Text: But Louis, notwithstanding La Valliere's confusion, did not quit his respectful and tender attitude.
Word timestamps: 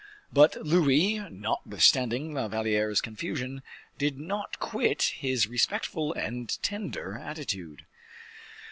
But 0.33 0.59
Louis, 0.65 1.19
notwithstanding 1.29 2.33
La 2.33 2.47
Valliere's 2.47 3.01
confusion, 3.01 3.61
did 3.99 4.17
not 4.17 4.59
quit 4.59 5.13
his 5.19 5.45
respectful 5.45 6.11
and 6.13 6.57
tender 6.63 7.19
attitude. 7.19 7.85